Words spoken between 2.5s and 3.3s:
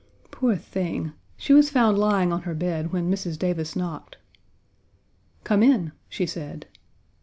bed when